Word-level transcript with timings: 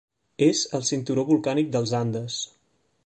És 0.45 0.61
al 0.77 0.87
Cinturó 0.87 1.27
volcànic 1.33 1.69
dels 1.77 1.93
Andes. 2.03 2.41